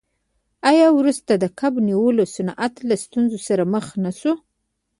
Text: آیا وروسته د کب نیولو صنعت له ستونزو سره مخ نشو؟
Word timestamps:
آیا 0.69 0.87
وروسته 0.99 1.31
د 1.37 1.45
کب 1.59 1.73
نیولو 1.87 2.23
صنعت 2.35 2.73
له 2.89 2.95
ستونزو 3.03 3.37
سره 3.47 3.63
مخ 3.73 3.85
نشو؟ 4.03 4.33